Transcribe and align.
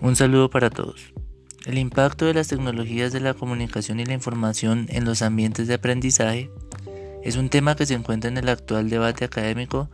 Un 0.00 0.14
saludo 0.14 0.48
para 0.48 0.70
todos. 0.70 1.12
El 1.66 1.76
impacto 1.76 2.24
de 2.24 2.34
las 2.34 2.46
tecnologías 2.46 3.12
de 3.12 3.18
la 3.18 3.34
comunicación 3.34 3.98
y 3.98 4.04
la 4.04 4.14
información 4.14 4.86
en 4.90 5.04
los 5.04 5.22
ambientes 5.22 5.66
de 5.66 5.74
aprendizaje 5.74 6.50
es 7.24 7.36
un 7.36 7.48
tema 7.48 7.74
que 7.74 7.84
se 7.84 7.94
encuentra 7.94 8.30
en 8.30 8.38
el 8.38 8.48
actual 8.48 8.90
debate 8.90 9.24
académico, 9.24 9.90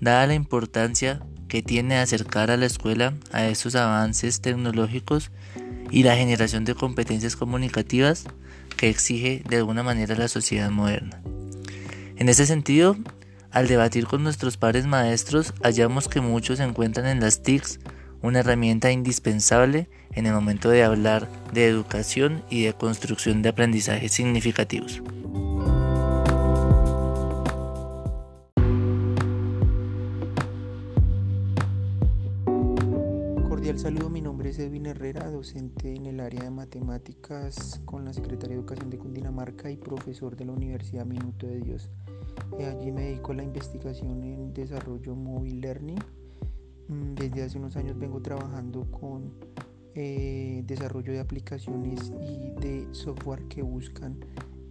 dada 0.00 0.26
la 0.26 0.34
importancia 0.34 1.20
que 1.48 1.62
tiene 1.62 1.98
acercar 1.98 2.50
a 2.50 2.56
la 2.56 2.64
escuela 2.64 3.12
a 3.30 3.46
estos 3.46 3.74
avances 3.74 4.40
tecnológicos 4.40 5.30
y 5.90 6.02
la 6.02 6.16
generación 6.16 6.64
de 6.64 6.74
competencias 6.74 7.36
comunicativas 7.36 8.24
que 8.78 8.88
exige 8.88 9.42
de 9.46 9.58
alguna 9.58 9.82
manera 9.82 10.16
la 10.16 10.28
sociedad 10.28 10.70
moderna. 10.70 11.20
En 12.16 12.30
ese 12.30 12.46
sentido, 12.46 12.96
al 13.50 13.68
debatir 13.68 14.06
con 14.06 14.22
nuestros 14.22 14.56
pares 14.56 14.86
maestros, 14.86 15.52
hallamos 15.62 16.08
que 16.08 16.22
muchos 16.22 16.58
encuentran 16.58 17.06
en 17.06 17.20
las 17.20 17.42
TICs 17.42 17.80
una 18.22 18.40
herramienta 18.40 18.90
indispensable 18.90 19.88
en 20.12 20.26
el 20.26 20.32
momento 20.32 20.70
de 20.70 20.84
hablar 20.84 21.28
de 21.52 21.66
educación 21.66 22.42
y 22.48 22.64
de 22.64 22.72
construcción 22.72 23.42
de 23.42 23.48
aprendizajes 23.48 24.12
significativos. 24.12 25.02
Cordial 33.48 33.78
saludo, 33.78 34.08
mi 34.08 34.20
nombre 34.20 34.50
es 34.50 34.58
Edwin 34.58 34.86
Herrera, 34.86 35.30
docente 35.30 35.94
en 35.94 36.06
el 36.06 36.20
área 36.20 36.44
de 36.44 36.50
matemáticas 36.50 37.80
con 37.84 38.04
la 38.04 38.12
Secretaría 38.12 38.56
de 38.56 38.60
Educación 38.60 38.90
de 38.90 38.98
Cundinamarca 38.98 39.70
y 39.70 39.76
profesor 39.76 40.36
de 40.36 40.44
la 40.44 40.52
Universidad 40.52 41.06
Minuto 41.06 41.46
de 41.46 41.60
Dios. 41.60 41.88
Eh, 42.58 42.66
allí 42.66 42.92
me 42.92 43.02
dedico 43.02 43.32
a 43.32 43.36
la 43.36 43.42
investigación 43.42 44.22
en 44.22 44.52
desarrollo 44.52 45.14
móvil 45.16 45.60
learning 45.60 45.98
desde 47.14 47.42
hace 47.42 47.58
unos 47.58 47.76
años 47.76 47.98
vengo 47.98 48.20
trabajando 48.20 48.90
con 48.90 49.32
eh, 49.94 50.62
desarrollo 50.66 51.12
de 51.12 51.20
aplicaciones 51.20 52.12
y 52.20 52.50
de 52.60 52.88
software 52.92 53.46
que 53.48 53.62
buscan 53.62 54.18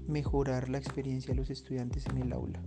mejorar 0.08 0.70
la 0.70 0.78
experiencia 0.78 1.34
de 1.34 1.40
los 1.40 1.50
estudiantes 1.50 2.06
en 2.08 2.18
el 2.18 2.34
aula. 2.34 2.62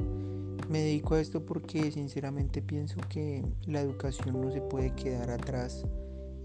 Me 0.69 0.79
dedico 0.79 1.15
a 1.15 1.21
esto 1.21 1.45
porque 1.45 1.91
sinceramente 1.91 2.63
pienso 2.63 2.97
que 3.09 3.45
la 3.67 3.81
educación 3.81 4.41
no 4.41 4.51
se 4.51 4.61
puede 4.61 4.95
quedar 4.95 5.31
atrás 5.31 5.85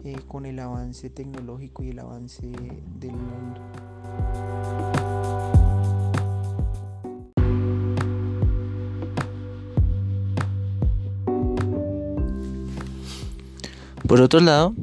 eh, 0.03 0.15
con 0.27 0.45
el 0.45 0.59
avance 0.59 1.09
tecnológico 1.09 1.83
y 1.83 1.89
el 1.89 1.99
avance 1.99 2.47
del 2.99 3.13
mundo. 3.13 3.61
Por 14.09 14.21
otro 14.21 14.39
lado, 14.39 14.73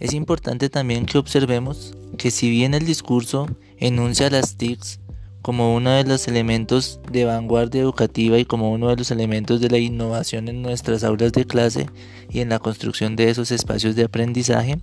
es 0.00 0.12
importante 0.12 0.68
también 0.68 1.06
que 1.06 1.16
observemos 1.16 1.94
que 2.18 2.30
si 2.30 2.50
bien 2.50 2.74
el 2.74 2.84
discurso 2.84 3.46
enuncia 3.78 4.28
las 4.28 4.58
TICs 4.58 5.00
como 5.40 5.74
uno 5.74 5.92
de 5.92 6.04
los 6.04 6.28
elementos 6.28 7.00
de 7.10 7.24
vanguardia 7.24 7.80
educativa 7.80 8.38
y 8.38 8.44
como 8.44 8.70
uno 8.70 8.88
de 8.88 8.96
los 8.96 9.10
elementos 9.10 9.62
de 9.62 9.70
la 9.70 9.78
innovación 9.78 10.48
en 10.48 10.60
nuestras 10.60 11.04
aulas 11.04 11.32
de 11.32 11.46
clase 11.46 11.86
y 12.28 12.40
en 12.40 12.50
la 12.50 12.58
construcción 12.58 13.16
de 13.16 13.30
esos 13.30 13.50
espacios 13.50 13.96
de 13.96 14.04
aprendizaje, 14.04 14.78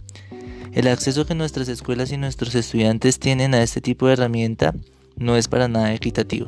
el 0.72 0.88
acceso 0.88 1.28
que 1.28 1.36
nuestras 1.36 1.68
escuelas 1.68 2.12
y 2.12 2.18
nuestros 2.18 2.56
estudiantes 2.56 3.20
tienen 3.20 3.54
a 3.54 3.62
este 3.62 3.80
tipo 3.80 4.08
de 4.08 4.14
herramienta 4.14 4.74
no 5.18 5.38
es 5.38 5.48
para 5.48 5.68
nada 5.68 5.94
equitativo. 5.94 6.48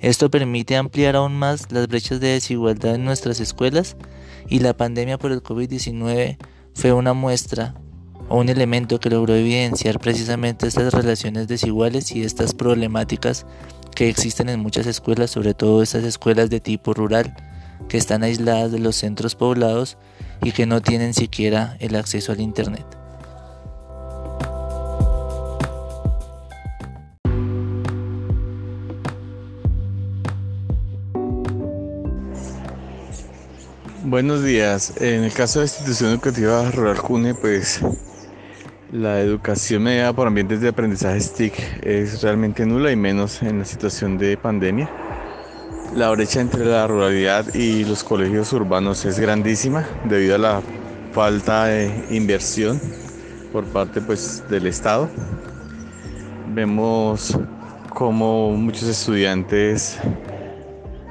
Esto 0.00 0.30
permite 0.30 0.76
ampliar 0.76 1.16
aún 1.16 1.34
más 1.34 1.72
las 1.72 1.88
brechas 1.88 2.20
de 2.20 2.28
desigualdad 2.28 2.96
en 2.96 3.06
nuestras 3.06 3.40
escuelas 3.40 3.96
y 4.48 4.60
la 4.60 4.76
pandemia 4.76 5.18
por 5.18 5.32
el 5.32 5.42
COVID-19 5.42 6.36
fue 6.74 6.92
una 6.92 7.12
muestra 7.12 7.74
o 8.28 8.38
un 8.38 8.48
elemento 8.48 9.00
que 9.00 9.10
logró 9.10 9.34
evidenciar 9.34 9.98
precisamente 9.98 10.66
estas 10.66 10.94
relaciones 10.94 11.48
desiguales 11.48 12.12
y 12.12 12.22
estas 12.22 12.54
problemáticas 12.54 13.46
que 13.94 14.08
existen 14.08 14.48
en 14.48 14.60
muchas 14.60 14.86
escuelas, 14.86 15.30
sobre 15.30 15.54
todo 15.54 15.82
estas 15.82 16.04
escuelas 16.04 16.48
de 16.48 16.60
tipo 16.60 16.94
rural, 16.94 17.34
que 17.88 17.98
están 17.98 18.22
aisladas 18.22 18.72
de 18.72 18.78
los 18.78 18.96
centros 18.96 19.34
poblados 19.34 19.98
y 20.42 20.52
que 20.52 20.66
no 20.66 20.80
tienen 20.80 21.14
siquiera 21.14 21.76
el 21.78 21.94
acceso 21.94 22.32
al 22.32 22.40
Internet. 22.40 23.01
Buenos 34.04 34.42
días. 34.42 34.94
En 35.00 35.22
el 35.22 35.32
caso 35.32 35.60
de 35.60 35.66
la 35.66 35.70
institución 35.70 36.10
educativa 36.10 36.68
Rural 36.72 37.00
Cune, 37.00 37.34
pues 37.34 37.80
la 38.90 39.20
educación 39.20 39.84
mediada 39.84 40.12
por 40.12 40.26
ambientes 40.26 40.60
de 40.60 40.70
aprendizaje 40.70 41.20
TIC 41.20 41.84
es 41.84 42.20
realmente 42.20 42.66
nula 42.66 42.90
y 42.90 42.96
menos 42.96 43.40
en 43.42 43.60
la 43.60 43.64
situación 43.64 44.18
de 44.18 44.36
pandemia. 44.36 44.90
La 45.94 46.10
brecha 46.10 46.40
entre 46.40 46.64
la 46.64 46.88
ruralidad 46.88 47.54
y 47.54 47.84
los 47.84 48.02
colegios 48.02 48.52
urbanos 48.52 49.04
es 49.04 49.20
grandísima 49.20 49.86
debido 50.08 50.34
a 50.34 50.38
la 50.38 50.62
falta 51.12 51.66
de 51.66 52.04
inversión 52.10 52.80
por 53.52 53.64
parte 53.66 54.00
pues, 54.00 54.42
del 54.50 54.66
Estado. 54.66 55.08
Vemos 56.52 57.38
como 57.90 58.50
muchos 58.50 58.88
estudiantes 58.88 59.96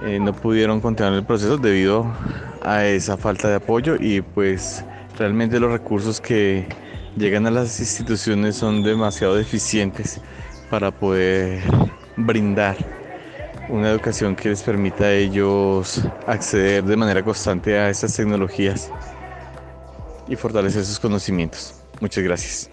eh, 0.03 0.19
no 0.19 0.33
pudieron 0.33 0.81
continuar 0.81 1.13
el 1.13 1.23
proceso 1.23 1.57
debido 1.57 2.11
a 2.61 2.85
esa 2.85 3.17
falta 3.17 3.49
de 3.49 3.55
apoyo 3.55 3.95
y 3.99 4.21
pues 4.21 4.83
realmente 5.17 5.59
los 5.59 5.71
recursos 5.71 6.21
que 6.21 6.67
llegan 7.17 7.47
a 7.47 7.51
las 7.51 7.79
instituciones 7.79 8.55
son 8.55 8.83
demasiado 8.83 9.35
deficientes 9.35 10.19
para 10.69 10.91
poder 10.91 11.61
brindar 12.15 12.77
una 13.69 13.89
educación 13.89 14.35
que 14.35 14.49
les 14.49 14.61
permita 14.61 15.05
a 15.05 15.13
ellos 15.13 16.01
acceder 16.27 16.83
de 16.83 16.97
manera 16.97 17.23
constante 17.23 17.77
a 17.77 17.89
estas 17.89 18.15
tecnologías 18.15 18.91
y 20.27 20.35
fortalecer 20.35 20.85
sus 20.85 20.99
conocimientos. 20.99 21.75
Muchas 21.99 22.23
gracias. 22.23 22.69